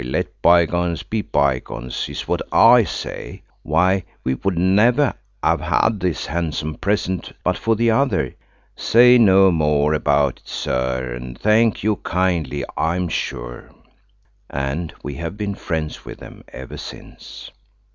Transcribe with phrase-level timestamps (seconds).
[0.03, 3.43] let bygones be bygones is what I say!
[3.61, 8.33] Why, we wouldn't never have had this handsome present but for the other.
[8.75, 13.69] Say no more about it, sir, and thank you kindly, I'm sure."
[14.49, 17.51] And we have been friends with them ever since.